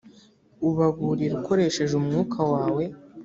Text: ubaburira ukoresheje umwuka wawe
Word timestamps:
ubaburira 0.69 1.33
ukoresheje 1.39 1.93
umwuka 1.97 2.39
wawe 2.53 2.83